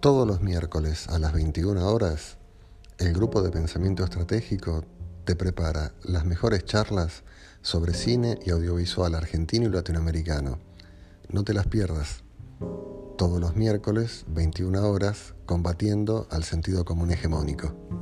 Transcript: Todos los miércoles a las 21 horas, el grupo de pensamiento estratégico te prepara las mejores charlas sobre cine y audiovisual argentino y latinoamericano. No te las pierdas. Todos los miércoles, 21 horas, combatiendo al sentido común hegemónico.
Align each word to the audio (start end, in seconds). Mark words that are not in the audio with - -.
Todos 0.00 0.26
los 0.26 0.40
miércoles 0.40 1.08
a 1.08 1.18
las 1.18 1.34
21 1.34 1.86
horas, 1.86 2.38
el 2.96 3.12
grupo 3.12 3.42
de 3.42 3.50
pensamiento 3.50 4.02
estratégico 4.02 4.82
te 5.26 5.36
prepara 5.36 5.92
las 6.02 6.24
mejores 6.24 6.64
charlas 6.64 7.22
sobre 7.60 7.92
cine 7.92 8.38
y 8.42 8.48
audiovisual 8.48 9.14
argentino 9.14 9.66
y 9.66 9.68
latinoamericano. 9.70 10.58
No 11.28 11.44
te 11.44 11.52
las 11.52 11.66
pierdas. 11.66 12.24
Todos 13.18 13.42
los 13.42 13.56
miércoles, 13.56 14.24
21 14.28 14.88
horas, 14.88 15.34
combatiendo 15.44 16.26
al 16.30 16.44
sentido 16.44 16.86
común 16.86 17.10
hegemónico. 17.10 17.99